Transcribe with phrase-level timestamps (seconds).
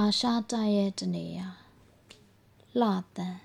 [0.00, 1.48] အာရှတိုက်ရဲ့တနေရာ
[2.80, 3.38] လှတန်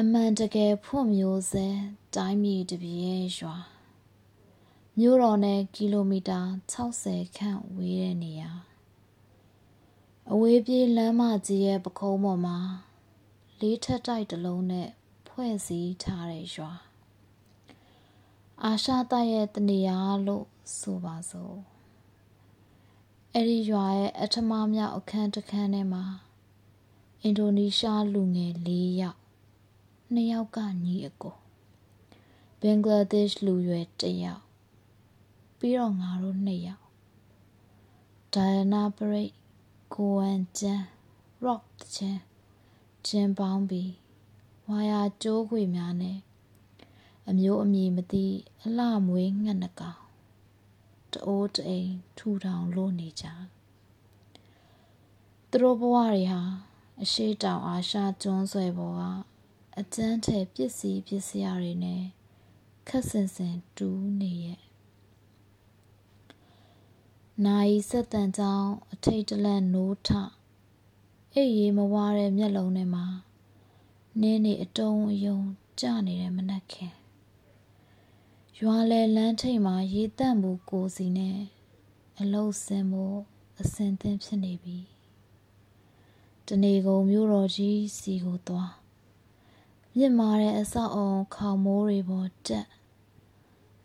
[0.00, 1.66] အမှန်တကယ်ဖွံ့မျိုးစဲ
[2.14, 3.56] တိုင်းပြည်တပြည်ရဲ့ရွာ
[4.98, 6.40] မြို့တော်နဲ့ကီလိုမီတာ
[6.72, 8.50] 60ခန့်ဝေးတဲ့နေရာ
[10.32, 12.58] အဝေးပြေးလမ်းမကြီးရဲ့ပခုံးပေါ်မှာ
[13.60, 14.88] လေးထက်တိုက်တစ်လုံးနဲ့
[15.28, 16.72] ဖွဲ့စည်းထားတဲ့ရွာ
[18.64, 20.46] အာရှတိုက်ရဲ့တနေရာလို့
[20.78, 21.58] ဆိုပါစို့
[23.36, 26.04] အဲ့ဒီရွာရဲ့အထမမြောက်အခန်းတစ်ခန်းထဲမှာ
[27.22, 29.20] အင်ဒိုနီးရှားလူငယ်၄ယောက်
[30.12, 31.36] နှစ်ယောက်ကညီအကို
[32.60, 34.42] ဘင်္ဂလားဒေ့ရှ်လူရွယ်တစ်ယောက်
[35.58, 36.86] ပြီးတော့ငါတို့နှစ်ယောက်
[38.34, 39.32] ဒိုင်နာပရိတ်
[39.94, 40.86] ကိုဝမ်ကျန်း
[41.44, 42.20] rock တချင်း
[43.06, 43.92] ကျင်းပေါင်းပြီး
[44.68, 46.18] ဝါယာကျိုးခွေများနဲ့
[47.28, 48.26] အမျိုးအမည်မသိ
[48.64, 50.01] အလှမွေးငှက်နှကောင်
[51.12, 53.26] တအိုးတအိမ်ထူထောင်လို့နေကြ
[55.50, 56.42] သူတို့ဘဝတွေဟာ
[57.02, 59.02] အရှိတောင်အာရှကျွန်းဆွယ်ပေါ်က
[59.78, 62.02] အကျန်းထဲပစ္စည်းပစ္စယတွေနဲ့
[62.88, 64.62] ခက်ဆင်ဆင်တူးနေရဲ့
[67.46, 70.10] နိုင်ဆက်တန်ကြောင်အထိတ်တလန့်နိုးထ
[71.34, 73.06] အိပ်ရေးမဝါတဲ့မျက်လုံးထဲမှာ
[74.20, 75.38] နင်းနေအတုံးအယုံ
[75.80, 77.01] ကျနေတဲ့မနှက်ခင်
[78.64, 81.38] ရွာလေလမ်းထိပ်မှာရေတန့်မှုကိုစီနဲ့
[82.20, 83.18] အလုတ်စင်ဖို့
[83.60, 84.78] အစင်သင်ဖြစ်နေပြီ
[86.46, 88.72] တနေကုန်မြို့တော်ကြီးစီကိုသွား
[89.96, 92.66] မြင့်မာတဲ့အဆောက်အုံခေါင်မိုးတွေပေါ်တက်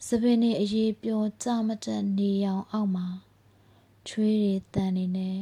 [0.08, 3.08] စပင်းနေအရေးပျော်ကြမတက်နေရောင်အောက်မှာ
[4.08, 5.40] ချွေးတွေတန်နေနဲ့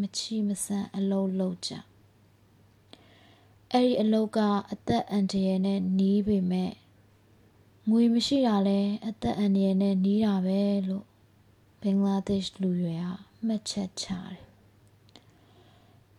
[0.00, 1.72] မချီမဆန်အလုံးလုံးကြ
[3.70, 4.38] အဲ့ဒီအလုတ်က
[4.72, 6.72] အသက်အန္တရာယ်နဲ့နီးပေမဲ့
[7.88, 11.06] ငွေမရှိတာလဲအသက်အန္တရာယ်နဲ့နီးတာပဲလို့
[11.80, 13.06] ဘင်္ဂလားဒေ့ရှ်လူရွယ်က
[13.46, 14.50] မှတ်ချက်ချတယ်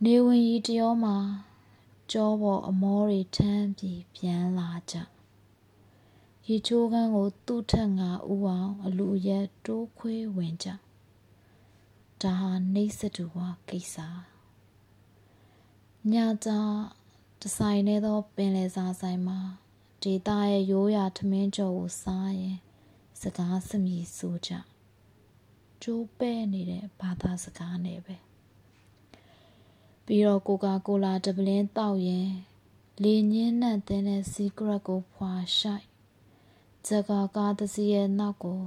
[0.04, 1.18] နေဝင်ရီတရောမှာ
[2.12, 4.96] ကြောပေါ်အမောတွေထမ်းပြီးပြန်လာကြ
[6.48, 10.70] ရေချိုးကန်းကိုသူ့ထက်ငါဥအောင်အလူရက်တိုးခွေးဝင်ကြ
[12.22, 13.38] ဒါဟာနှိမ့်စတူဝ
[13.70, 13.96] ကိစ္စ
[16.12, 16.14] ည
[16.44, 16.50] ကြ
[17.42, 19.40] တဆိုင်နေသောပင်လယ်စာဆိုင်မှာ
[20.04, 22.58] ဒေတာရဲ့ရိုးရာထမင်းကြော်ကိုစားရင်
[23.22, 24.52] စကားစမြည်ဆိုကြ
[25.82, 28.16] ကျိုးပဲ့နေတဲ့ဘာသာစကားနဲ့ပဲ
[30.06, 32.30] ပြီးတော့ကိုကာကိုလာတပလင်းတောက်ရင်
[33.04, 35.86] လေညင်းနဲ့တင်းတဲ့စီကရက်ကိုဖွာရှိုက်
[36.88, 38.62] ဂျကာကားတစီရဲ့နောက်ကို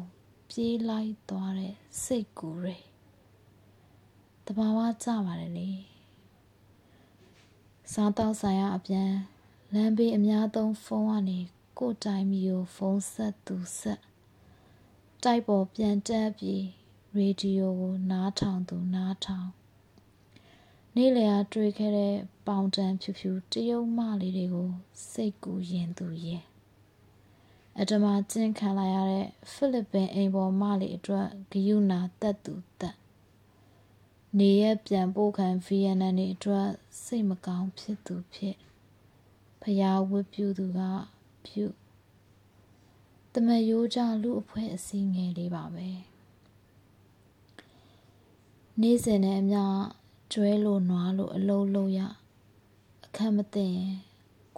[0.48, 2.76] ပြေးလိုက်သွားတဲ့စိတ်ကူတွေ
[4.46, 5.70] တဘာဝကြပါတယ်လေ
[7.92, 9.12] စားတော့ဆိုင်ရအပြန်
[9.76, 11.38] လမ်းဘေးအများသုံးဖုန်းကနေ
[11.78, 14.00] ကိုတိုင်မီကိုဖုန်းဆက်သူဆက်
[15.22, 16.64] တိုက်ပေါ်ပြန်တက်ပြီး
[17.16, 19.48] ရေဒီယိုကိုနားထောင်သူနားထောင်
[20.94, 22.14] နေ့လည်အားတွေ့ခဲ့တဲ့
[22.46, 24.70] ပေါင်တန်ဖြူဖြူတရုတ်မလေးတွေကို
[25.10, 26.42] စိတ်ကူရင်သူရင်
[27.80, 32.96] အတမကျင်းခံလိုက်ရတဲ့ဖိလစ်ပင်အိမ်ပေါ်မလေးအတွက်ဂယုနာတက်သူတက်
[34.38, 36.68] နေရပြန်ပို့ခံဗီယက်နမ်နေအတွက်
[37.02, 38.56] စိတ်မကောင်းဖြစ်သူဖြစ်
[39.66, 40.80] ဖျားဝတ်ပြုသူက
[41.46, 41.64] ပြု
[43.32, 45.88] တမယိုးကြလူအဖွဲအစည်းငယ်လေးပါပဲ
[48.80, 49.64] နေ့စဉ်နဲ့အမျှ
[50.32, 52.00] ကျွဲလိုနွားလိုအလုံးလုံးရ
[53.04, 53.94] အခက်မသိရင်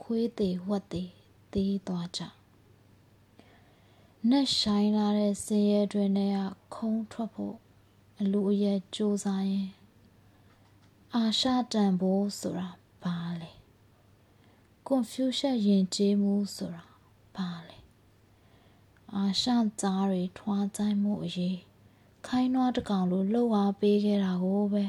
[0.01, 1.11] ခွေးသေးဝက်သေး
[1.53, 2.21] သေးသွားကြ
[4.31, 6.35] နက်ဆိုင်လာတဲ့စင်ရဲတွင်နဲ့
[6.75, 7.57] ခုံးထွက်ဖို့
[8.21, 9.71] အလူအယက်စူးစမ်းရင်
[11.15, 12.69] အာရှတန်ဖိုးဆိုတာ
[13.03, 13.56] ဘာလဲ
[14.89, 16.85] confusion ယဉ်ကျေးမှုဆိုတာ
[17.35, 17.79] ဘာလဲ
[19.15, 19.49] အာရှ
[19.81, 21.59] ကြားတွေထွားကြိုင်းမှုအရေး
[22.27, 24.85] ခိုင်းနွားတကောင်လိုလှုပ်အားပေးခဲ့တာကိုပဲ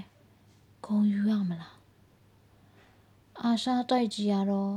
[0.86, 1.78] ဂုံယူရမလား
[3.41, 4.75] အာရှတိုက်ကြီးကတော့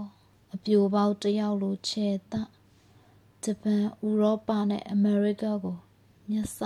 [0.55, 2.35] အပြိုပေါက်တယောက်လိုခြေတ
[3.43, 5.77] ဂျပန်ဥရောပနဲ့အမေရိကကို
[6.31, 6.59] မျက်စ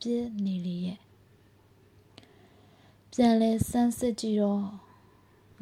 [0.00, 1.00] ပြစ်နေလေရဲ့
[3.12, 4.64] ပြန်လဲစမ်းစစ်ကြည့်တော့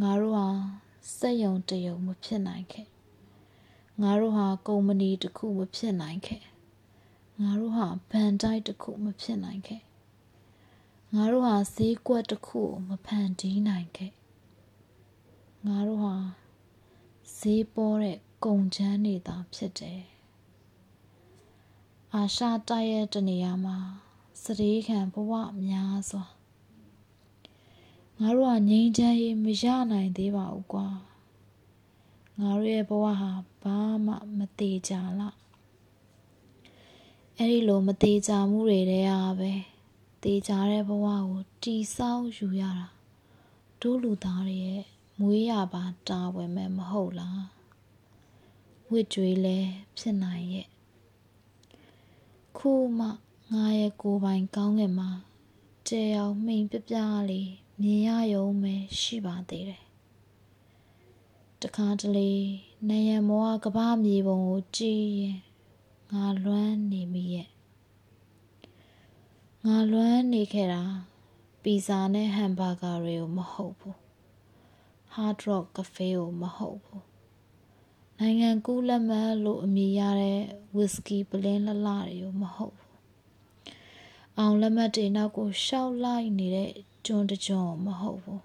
[0.01, 0.49] ငါတို့ဟာ
[1.17, 2.89] စက်ယုံတယုံမဖြစ်နိုင်ခဲ့
[4.03, 6.43] ငါတို့ဟာကုမ္ပဏီတစ်ခုမဖြစ်နိုင်ခဲ့
[7.43, 9.83] ငါတို့ဟာဘန်တိုက်တစ်ခုမဖြစ်နိုင်ခဲ့
[11.15, 14.13] ငါတို့ဟာဈေးကွက်တစ်ခုမဖန်တီးနိုင်ခဲ့
[15.67, 16.17] ငါတို့ဟာ
[17.39, 20.03] ဈေးပေါ်တဲ့ကုန်ချမ်းနေသာဖြစ်တယ်
[22.15, 23.79] အာရှတိုက်ရဲ့တနေရာမှာ
[24.43, 25.33] စရေခံဘဝ
[25.65, 26.25] များစွာ
[28.23, 30.87] ငါတို့ကငြိမ်းချမ်းရေးမရနိုင်သေးပါဘူးကွာ
[32.39, 33.33] ငါတို့ရဲ့ဘဝဟာ
[33.63, 35.37] ဘာမှမသေးကြလား
[37.37, 39.53] အဲ့ဒီလိုမသေးကြမှုတွေတဲ့အားပဲ
[40.23, 42.87] တေချာတဲ့ဘဝကိုတီဆောက်ယူရတာ
[43.81, 44.85] တို့လူသားတွေရဲ့
[45.19, 47.45] မွေးရပါတာဝန်မဲ့မဟုတ်လား
[48.91, 49.59] ဝစ်ကြွေးလဲ
[49.99, 50.69] ဖြစ်နိုင်ရဲ့
[52.59, 53.07] ခုမှ
[53.53, 55.11] ငါရဲ့ကိုယ်ပိုင်ကောင်းငင်မှာ
[55.89, 56.97] ကျေအောင်မှိန်ပြပြ
[57.31, 59.85] လေး မြင်ရယုံပဲရှိပါသေးတယ်
[61.63, 62.31] တခါတလေ
[62.89, 65.39] နယံမောကပားမြေပုံကိုကြည့်ရင်
[66.13, 67.49] ငါလွမ်းနေမိရဲ့
[69.67, 70.83] ငါလွမ်းနေခဲ့တာ
[71.63, 73.97] ပီဇာနဲ့ဟမ်ဘာဂါတွေကိုမဟုတ်ဘူး
[75.15, 77.05] hard rock cafe ကိုမဟုတ်ဘူး
[78.19, 80.41] နိုင်ငံကူးလက်မှတ်လို့အမည်ရတဲ့
[80.77, 82.89] whisky ပလင်းလှလှတွေကိုမဟုတ်ဘူး
[84.39, 86.71] အောင်လက်မှတ်တွေနောက်ကိုရှောက်လိုက်နေတဲ့
[87.08, 88.44] ကျွန်းတကျွန်းမဟုတ်ဘူး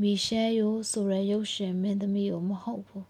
[0.00, 3.06] မီရှဲယိုဆိုတဲ့ရုပ်ရှင်မင်းသမီးကိုမဟုတ်ဘူး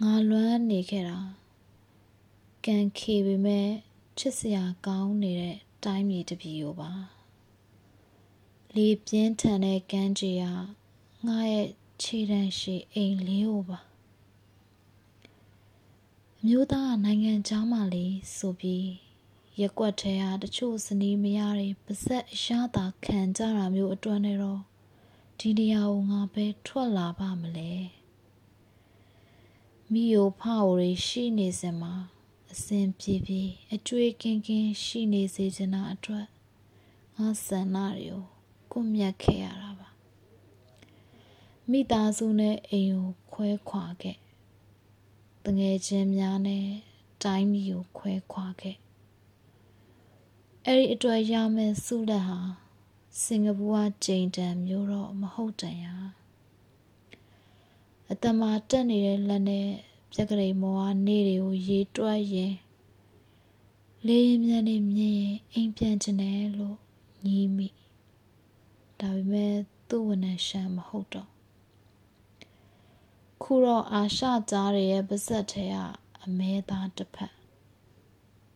[0.00, 1.18] ငါလွမ်းနေခဲ့တာ
[2.64, 3.68] ကန်ခေပေမဲ့
[4.18, 6.90] ချစ်စရာကောင်းနေတဲ့တိုင်းပြည်တစ်ပြည်ကိုပါ
[8.74, 10.44] လေပြင်းထန်တဲ့ကမ်းခြေက
[11.26, 11.68] ငါရဲ့
[12.02, 13.80] ခြေတန်းရှိအိမ်လေးကိုပါ
[16.38, 19.03] အမျိုးသားနိုင်ငံเจ้าမလေးဆိုပြီး
[19.61, 24.61] ရက်ွက်ထဲဟာတချို့စနီးမရတွေပါဇက်အရသာခံကြတာမျိုးအတွက်နဲ့တော့
[25.39, 27.71] ဒီနေရာကိုငါပဲထွက်လာပါမလဲ
[29.91, 31.93] မိယိုဖာအိုတွေရှိနေစမှာ
[32.51, 33.41] အစဉ်ပြေပြေ
[33.73, 36.25] အကျွေးကင်းကင်းရှိနေစေချင်တာအတွက်
[37.17, 38.21] ငါဆန္ဒတွေကို
[38.71, 39.89] ကွမြတ်ခဲ့ရတာပါ
[41.69, 44.17] မိသားစုနဲ့အိမ်ကိုခွဲခွာခဲ့
[45.45, 46.65] တငယ်ချင်းများနဲ့
[47.23, 48.77] တိုင်းပြည်ကိုခွဲခွာခဲ့
[50.69, 52.39] အဲ့ဒီအတွက်ရမယ်ဆုလက်ဟာ
[53.23, 55.85] စင်ကာပူကဂျိန်တန်မျိုးတော့မဟုတ်တန်ရ
[58.11, 59.67] အတမတက်နေတဲ့လက်နဲ့
[60.11, 62.55] ပြက်ကလေးမောဟာနေတွေကိုရေတွက်ရင်
[64.05, 66.77] လေးရင်မြန်နေမြင်ရင်အိမ်ပြန်ချင်တယ်လို့
[67.25, 67.67] ညီးမိ
[68.99, 69.55] ဒါပေမဲ့
[69.89, 71.29] သူ့ဝန်ထမ်းရှမ်းမဟုတ်တော့
[73.41, 75.75] ခုတော့အာရှကြားတွေရဲ့ပါဇက်ထဲက
[76.23, 77.33] အမဲသားတစ်ဖက်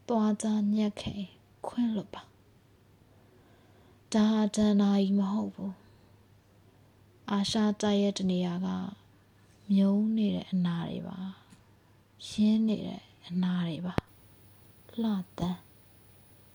[0.07, 0.47] သွားကြ
[0.77, 1.25] ညက်ခင်
[1.67, 2.21] ခွင့်လွတ်ပါ
[4.13, 5.75] ဒါဟာဒဏ္ဍာရီမဟုတ်ဘူး
[7.31, 8.67] အာရှတိုက်ရဲ့တနေရာက
[9.71, 11.17] မြုံနေတဲ့အနာတွေပါ
[12.29, 13.95] ရင်းနေတဲ့အနာတွေပါ
[15.01, 15.59] လှတန်း